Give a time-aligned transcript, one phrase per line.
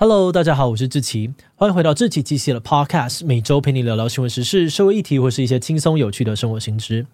[0.00, 7.04] Hello，大家好，我是志奇，欢迎回到志奇机械的 Podcast，每周陪你聊聊新闻时事、社会议题或是一些轻松有趣的生活新知。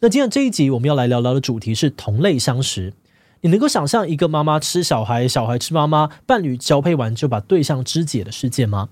[0.00, 2.92] 那今天这一集我们要来聊聊的主题是同类相食。
[3.40, 8.90] 你能够想象一个妈妈吃小孩，小孩吃妈妈，伴侣交配完就把对象肢解的世界吗？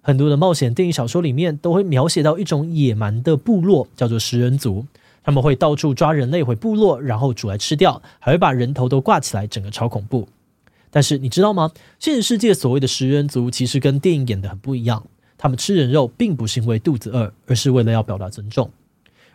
[0.00, 4.86] 很多的冒险电影、小说里面都会描写到一种野蛮的部落，叫做食人族，
[5.24, 10.28] 他们会到处抓人类回部落，然后煮来吃掉，还会把人头都挂起来，整个超恐怖。
[10.90, 11.72] 但是你知道吗？
[11.98, 15.06] 现实世界所谓的食人族其实跟电影演的很不一样。
[15.36, 18.70] 他们吃人肉并不是因为肚子饿，而是为了要表达尊重。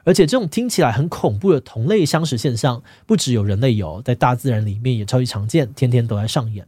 [0.03, 6.67] 而且这种听起来很恐怖的同类相食现象，不只有人类有，在大自然里面也超级常见，天天都在上演。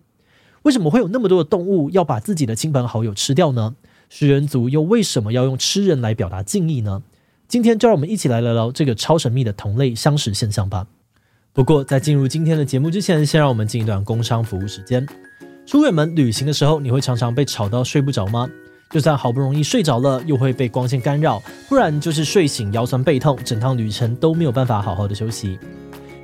[0.61, 3.75] 为什么会有那么多的动物要把自己的亲朋好友吃掉呢？
[4.09, 7.03] 食人族又为什么要用吃人来表达敬意呢？
[7.47, 10.87] 今天就让我们一起来聊聊这个超神秘的同类相食现象吧。
[11.55, 15.07] 不过，在进入今天的节目之前，先让我们进一段工商服务时间。
[15.65, 18.45] 出远门旅行的时候，你会常常被吵到睡不着吗？
[18.89, 25.57] 就算好不容易睡着了，又会被光线干扰，不然就是睡醒腰酸背痛，整趟旅程都没有办法好好的休息。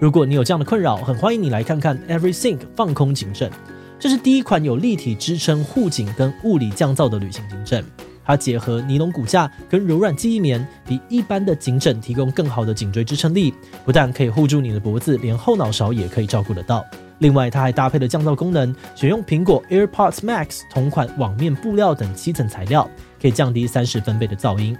[0.01, 3.49] 如果你有这样的困扰，很欢迎你来看看 EveryThing 放空颈枕，
[3.97, 7.85] 这是第一款有立体支撑护颈跟物理降噪的旅行颈枕。
[8.31, 13.53] 它结合尼龙骨架跟柔软记忆棉，比一般的颈枕提供更好的颈椎支撑力。
[13.83, 16.85] 不但可以护住你的脖子，连后脑勺也可以照顾得到。
[17.19, 22.89] 另外，它还搭配了降噪功能，选用苹果 AirPods Max 同款网面布料等七层材料，
[23.21, 24.77] 可以降低三十分贝的噪音。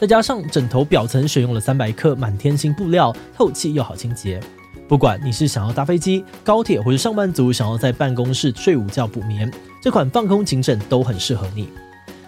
[0.00, 4.40] 再加上枕头表层选用了三百克满天星布料，透气又好清洁。
[4.88, 11.68] 不管你是想要搭飞机、高铁，或是上班族想要在办公室睡午觉补眠，这款放空颈枕都很适合你。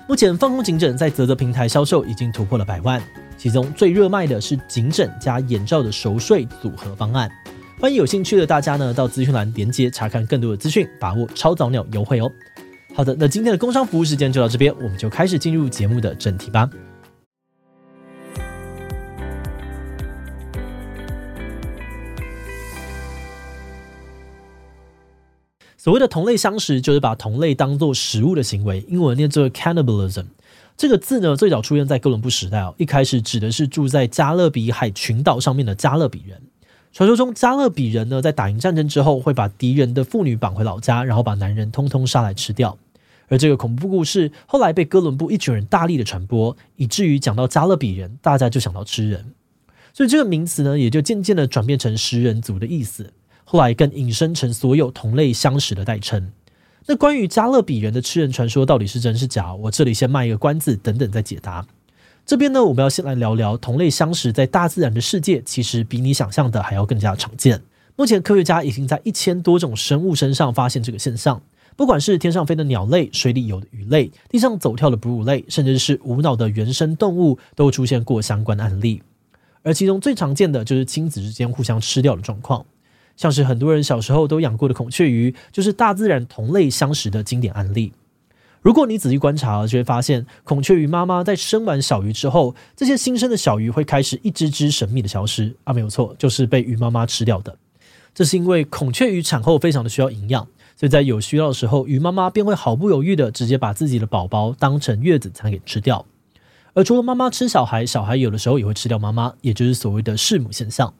[0.08, 3.02] 目前放空颈枕在泽泽平台销售已经突破了百万，
[3.36, 7.28] 其中最热卖的是颈枕加眼罩的熟睡组合方案。
[7.80, 12.30] 欢迎有兴趣的大家呢到资讯栏连接查看更多的资讯，把握超早鸟优惠哦。
[12.94, 16.70] 好的，那今天的工商服务时间就到这边，我们就开始进入节目的正题吧。
[25.86, 30.24] 所谓的同类相食，就是把同类当作食物的行为，英文念作 cannibalism。
[30.76, 36.42] 这个字呢，最早出现在哥伦布时代哦，一开始指的是住在加勒比海群岛上面的加勒比人。
[36.92, 42.76] 传说中，加勒比人呢，在打赢战争之后，会把敌人的妇女绑回老家，然后把男人通通杀来吃掉。
[43.28, 49.24] 而这个恐怖故事后来被哥伦布一群人大力的传播，以至于讲到加勒比人，大家就想到吃人，
[49.94, 53.12] 所以这个名词呢，也就渐渐的转变成食人族的意思。
[53.48, 56.32] 后来更引申成所有同类相食的代称。
[56.86, 59.54] 那关于加勒比人的吃人传说到底是真是假？
[59.54, 61.64] 我这里先卖一个关子，等等再解答。
[62.24, 67.62] 这边呢，我们要先来聊聊同类相食在大自然的世界，其实比你想象的还要更加常见。
[67.94, 71.40] 目前科学家已经在一千多种生物身上发现这个现象，
[71.76, 79.02] 不管是天上飞的鸟类、水里游的鱼类、地上走跳的哺乳类，甚至是无脑的原生动物，都出现过相关的案例。
[79.62, 82.64] 而其中最常见的就是亲子之间互相吃掉的状况。
[83.16, 87.92] 像是很多人小时候都养过的孔雀鱼，就是大自然同类相食的经典案例。
[88.62, 97.56] 如果你仔细观察，就会发现孔雀鱼妈妈在生完小鱼之后，这些新生的小鱼会开始一只只神秘的消失啊，没有错，就是被鱼妈妈吃掉的。
[98.12, 106.04] 这是因为孔雀鱼产后非常的需要营养，所以在有需要的时候，鱼妈妈便会毫不犹豫的直接把自己的宝宝当成月子餐给吃掉。
[106.72, 110.92] 而除了妈妈吃小孩，小孩有的时候也会吃掉妈妈，也就是所谓的弑母现象。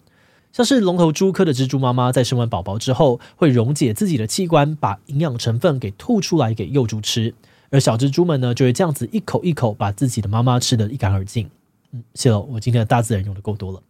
[0.57, 7.35] 像是龙头蛛科的蜘蛛妈妈在生完宝宝之后，会溶解自己的器官，把营养成分给吐出来给幼蛛吃，
[7.69, 11.51] 而小蜘蛛们呢，就会这样子一口一口把自己的妈妈吃得一干二净。
[11.93, 13.83] 嗯，谢了，我今天的大自然用的够多了。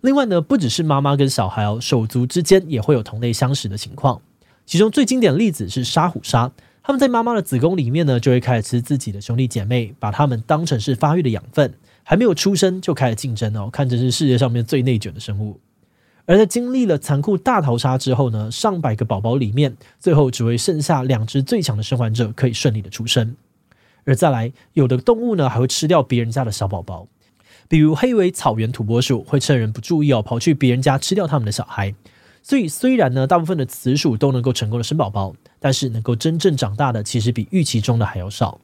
[0.00, 4.20] 另外呢，不只是妈妈跟小孩哦，手足之间也会有同类相食的情况。
[4.66, 6.50] 其中最经典的例子是沙虎鲨，
[6.82, 15.60] 他们在妈妈的子宫里面呢，就会开始吃自己的兄弟姐妹，把他们当成是发育的养分，还没有出生就开始竞争哦，看着是世界上面最内卷的生物。
[16.24, 23.36] 而在经历了残酷大逃杀之后呢，上百个宝宝里面，最后只会剩下两只最强的生还者可以顺利的出生。
[24.04, 27.06] 而再来，有的动物呢还会吃掉别人家的小宝宝，
[27.68, 31.94] 比如黑尾草原土拨鼠会趁人不注意哦，跑去别人家吃掉他们的小孩。
[32.42, 38.60] 所以虽然呢，大部分的雌鼠都能够成功的生宝宝，但是能够真正长大的其实比预期中的还要少。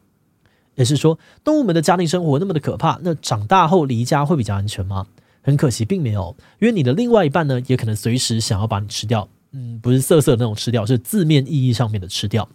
[0.75, 5.07] 也是说，动物们的家庭生活那么的可怕，那长大后离家会比较安全吗？
[5.49, 9.27] 很可惜，并没有，因为你的另外一半呢，也可能随时想要把你吃掉。
[9.53, 12.47] 嗯，不是色色的那种吃掉，是字面意义上面的吃掉。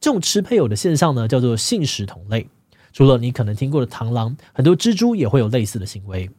[0.00, 2.48] 这种吃配偶的现象呢，叫做性食同类。
[2.94, 6.30] 除了你可能听过的螳螂，很多蜘蛛也会有类似的行为。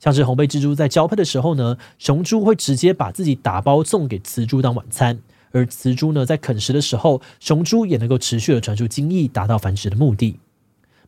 [0.00, 5.20] 像是红背蜘蛛在交配的时候呢，雄蛛会直接把自己打包送给雌蛛当晚餐，
[5.52, 10.40] 而雌猪呢，在啃食的时候，雄猪也能够持续的传出精液，达到繁殖的目的。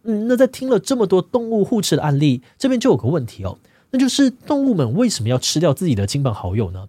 [0.04, 3.58] 嗯，那在听了这么多动物互吃的案例，这边就有个问题哦，
[3.90, 6.88] 那就是动物们为什么要吃掉自己的亲朋好友呢？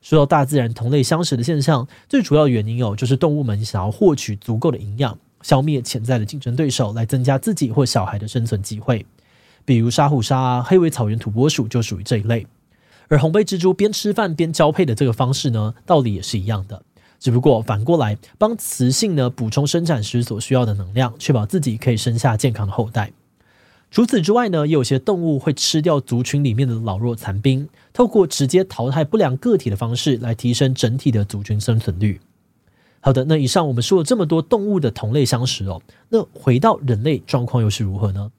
[0.00, 9.04] 说到大自然同类相食的现象，最主要的原因哦，就是动物们想要获取足够的营养，消灭潜在的竞争对手，来增加自己或小孩的生存机会。
[9.64, 12.46] 比如沙虎鲨啊、黑尾草原土拨鼠就属于这一类。
[13.08, 16.82] 而红背蜘蛛边吃饭边交配的这个方式呢，道理也是一样的。
[17.18, 23.10] 只不过反过来帮雌性呢补充生产时所需要的能量，确保自己可以生下健康的后代。
[23.90, 32.20] 除此之外呢，也有些动物会吃掉族群里面的老弱残兵，透过直接淘汰不良个体的方式来提升整体的族群生存率。
[33.00, 35.80] 好的，那以上我们说了这么多动物的同类相食哦，
[36.10, 38.30] 那回到人类状况又是如何呢？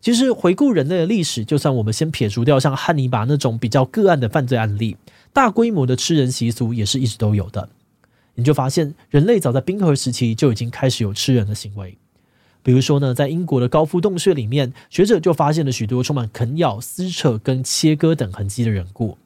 [0.00, 4.96] 其实回顾人类的历史，就算我们先撇除掉像汉尼拔那种比较个案的犯罪案例，
[5.32, 7.68] 大规模的吃人习俗也是一直都有的。
[8.34, 11.96] 你就发现，人类早在冰河时期就已经开始有吃人的行为。
[12.62, 19.16] 比如说呢，在英国的高夫洞穴里面，学者就发现了许多充满啃咬、撕扯跟切割等痕迹的人骨。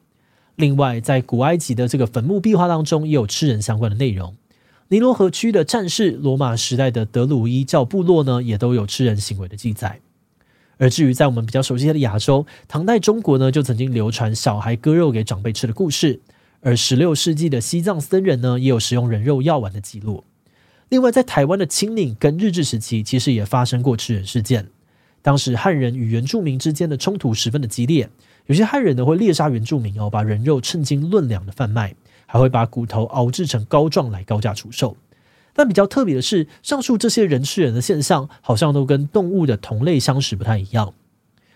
[0.55, 4.35] 另外，在古埃及的这个坟墓壁画当中，也有吃人相关的内容。
[4.87, 9.99] 尼罗河区的战士、罗马时代的德鲁伊教部落呢，也都有吃人行为的记载。
[10.77, 16.21] 而至于在我们比较熟悉的亚洲，唐代中国呢，就曾经流传小孩割肉给长辈吃的故事。
[16.61, 20.23] 而十六世纪的西藏僧人呢，也有食用人肉药丸的记录。
[20.89, 24.69] 另外，在台湾的清领跟日治时期，其实也发生过吃人事件。
[25.21, 28.09] 当时汉人与原住民之间的冲突十分的激烈，
[28.45, 31.95] 有些汉人呢会猎杀原住民哦，把人肉称斤论两的贩卖，
[32.27, 34.95] 还会把骨头熬制成膏状来高价出售。
[35.53, 40.93] 但比较特别的是，上述这些人吃人的现象，好像都跟动物的同类相食不太一样。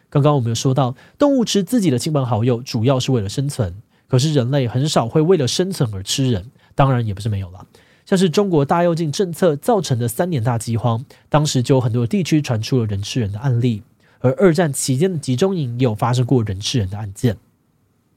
[0.09, 3.75] 刚刚我们有说到，动物吃自己的亲朋好友，主要是为了生存。
[4.07, 7.67] 可是人类很少会为了生存而吃人，当然也不是没有了。
[8.09, 13.83] 像是中国大跃进政策造成的三年大饥荒，当时就有很多地区传出了人吃人的案例。
[14.17, 17.37] 而二战期间的集中营也有发生过人吃人的案件。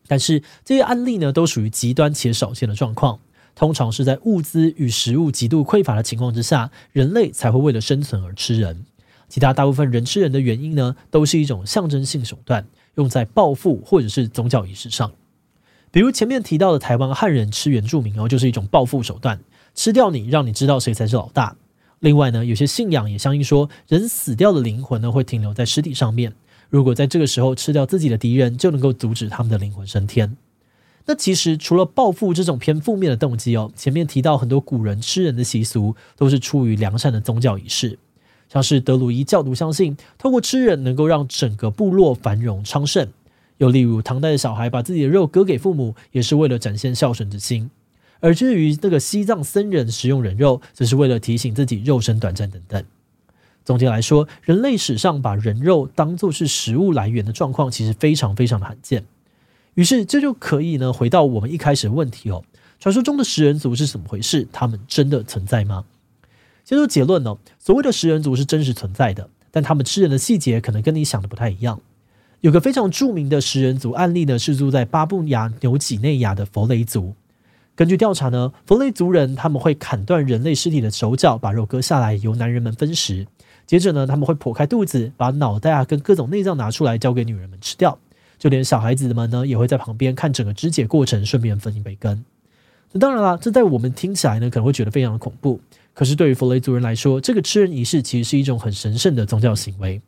[0.07, 3.21] 但是这些案例呢，都属于极端且少见的状况，
[3.55, 8.87] 通常是在物资与食物极度匮乏的情况之下，人类才会为了生存而吃人。
[9.29, 15.13] 其他大部分人吃人的原因呢，都是一种象征性手段，用在报复或者是宗教仪式上。
[15.91, 19.39] 比如前面提到的台湾汉人吃原住民哦，就是一种报复手段，
[19.75, 21.57] 吃掉你，让你知道谁才是老大。
[22.01, 26.33] 另外呢，有些信仰也相信说，人死掉的灵魂呢会停留在尸体上面，
[26.69, 30.37] 如果在这个时候吃掉自己的敌人，就能够阻止他们的灵魂升天。
[31.07, 37.99] 那其实除了报复这种偏负面的动机哦，前面提到很多古人吃人的习俗都是出于良善的宗教仪式，
[38.49, 43.09] 像是德鲁伊教徒相信，透过吃人能够让整个部落繁荣昌盛。
[43.59, 47.69] 又例如，唐代的小孩把自己的肉割给父母，也是为了展现孝顺之心；
[48.23, 52.85] 而至于那个西藏僧人食用人肉，则是为了提醒自己肉身短暂等等。
[53.65, 59.05] 总结来说，人类史上把人肉当作是食物来源的状况，其实非常非常的罕见。
[59.75, 62.45] 于是，这就可以呢回到我们一开始的问题哦：
[62.79, 64.47] 传说中的食人族是怎么回事？
[64.53, 65.85] 他们真的存在吗？
[66.65, 71.81] 先说结论呢，所谓的食人族是真实存在的，但他们吃人的细节可能跟你想的不太一样。
[72.41, 77.15] 有个非常著名的食人族案例呢，是住在巴布亚纽几内亚的佛雷族。
[77.75, 83.27] 根据调查呢，佛雷族人他们会砍断人类尸体的手脚，把肉割下来由男人们分食。
[83.67, 87.99] 接着呢，他们会剖开肚子，把脑袋啊跟各种内脏拿出来交给女人们吃掉。
[88.39, 92.23] 就连小孩子们呢，也会在旁边看整个肢解过程，顺便分一杯羹。
[92.91, 95.59] 那当然了，这在我们听起来呢，可能会觉得非常的恐怖。
[95.95, 100.03] 可是对于佛雷族人来说，这个吃人仪式其实是一种很神圣的宗教行为。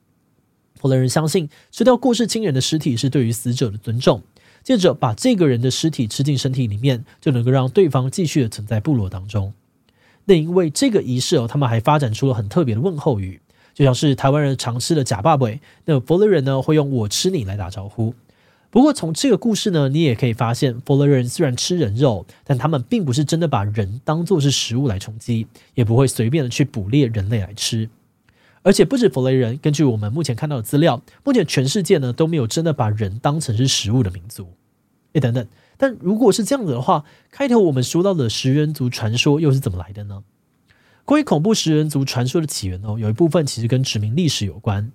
[0.74, 4.20] 弗雷人相信吃掉过世亲人的尸体是对于死者的尊重，
[4.64, 9.52] 接着把这个人的尸体吃进身体里面，就能够让对方继续的存在部落当中。
[10.24, 13.40] 那因为这个仪式哦，他们还发展出了很特别的问候语，
[13.74, 15.46] 就像是台湾人常吃的假爸爸，
[15.84, 18.14] 那佛雷人呢会用我吃你来打招呼。
[18.70, 27.88] 不过从这个故事呢，你也可以发现，佛雷人虽然吃人肉，但他们并不是真的把人当作是食物来充饥，也不会随便的去捕猎人类来吃。
[28.64, 34.54] 而且不止佛雷人，根据我们目前看到的资料，目前全世界呢都没有真的把人当成是食物的民族。
[35.12, 40.24] 诶，等等，但如果是这样子的话，开头我们说到的食人族传说又是怎么来的呢？
[41.04, 44.90] 关于恐怖食人族传说的起源哦，有一部分其实跟殖民历史有关。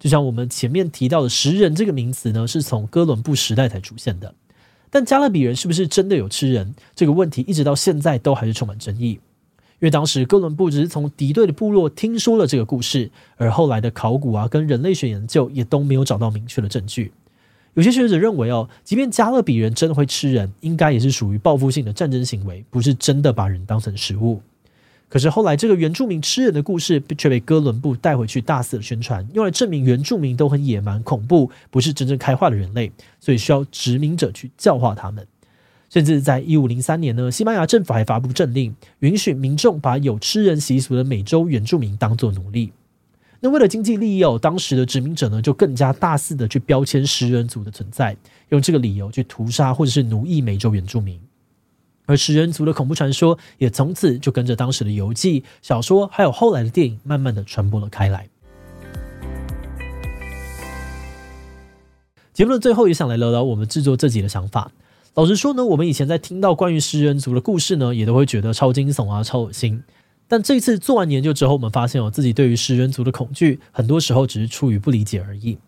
[0.00, 4.34] 就像我们前面提到的“食人”这个名词呢，是从哥伦布时代才出现的。
[4.90, 6.74] 但加勒比人是不是真的有吃人？
[6.96, 9.20] 这个问题一直到现在都还是充满争议。
[9.82, 17.10] 因为当时哥伦布只是从敌对的部落听说了这个故事，而后来的考古啊跟人类学研究也都没有找到明确的证据。
[17.74, 24.40] 有些学者认为哦，即便加勒比人真的会吃人，应该也是属于报复性的战争行为，不是真的把人当成食物。
[25.08, 35.26] 可是后来，这个原住民吃人的故事却被哥伦布带回去大肆的宣传，用来证明原住民都很野蛮、恐怖，不是真正开化的人类，所以需要殖民者去教化他们。
[35.92, 42.72] 甚至在一五零三年呢，西班牙政府还发布政令，允许民众把有吃人习俗的美洲原住民当作奴隶。
[43.40, 48.16] 那为了经济利益哦，当时的殖民者呢就更加大肆的去标签食人族的存在，
[48.48, 51.20] 用这个理由去屠杀或者是奴役美洲原住民。
[52.06, 58.26] 而食人族的恐怖传说也从此就跟着当时的游记、小说，还有后来的电影，慢慢的传播了开来。
[62.32, 64.72] 节目的最后，也想来聊聊我们制作这集的想法。
[65.14, 69.82] 老实说呢，我们以前在听到关于食人族的故事呢，也都会觉得超惊悚啊、超恶心。
[70.26, 75.58] 但这次做完研究之后，我们发现哦，自己对于食人族的恐惧，很多时候只是出于不理解而已。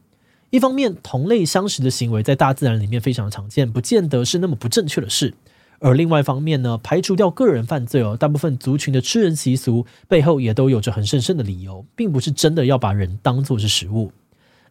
[0.49, 5.33] 一方面，同类相食的行为在大自然里面非常常见，不见得是那么不正确的事；
[5.79, 14.11] 而另外一方面呢，排除掉个人犯罪哦，大部分族群的吃人习俗背后也都有着很神圣的理由，并不是真的要把人当作是食物。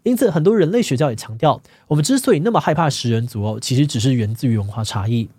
[0.03, 5.29] 因此，很多人类学家也强调，我们之所以那么害怕食人族哦，其实只是源自于文化差异。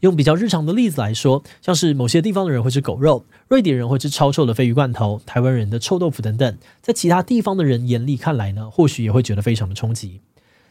[0.00, 10.20] 用比较日常的例子来说，像是某些地方的人会吃狗肉，瑞典人会吃超臭的鲱鱼罐头，台湾人的臭豆腐等等，在其他地方的人眼里看来呢，或许也会觉得非常的冲击。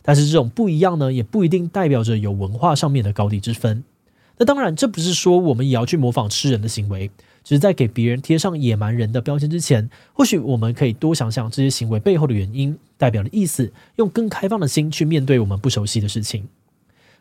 [0.02, 3.86] 但是这种不一样呢，也不一定代表着有文化上面的高低之分。
[4.40, 7.10] 那当然，这不是说我们也要去模仿吃人的行为。
[7.44, 16.48] 只是在给别人贴上野蛮人的标签之前，或许我们可以多想想这些行为背后的原因、代表的意思，用更开放的心去面对我们不熟悉的事情。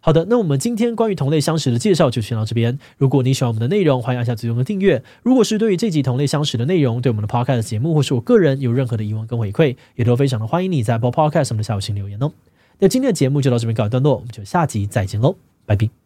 [0.03, 2.79] 好的，那我们今天关于同类相食的介绍就先到这边。
[2.97, 5.03] 如果你喜欢我们的内容，欢迎按下最右的订阅。
[5.23, 12.33] 如果是对于这集同类相食的内容，对我们的 Podcast 节目或是我个人有任何的疑问跟回馈，也都非常的欢迎你在播 podcast 上面的下方留言哦。
[12.79, 15.37] 那今天的节目就到这边告一段落，我们就下集再见喽，
[15.67, 16.00] 拜拜。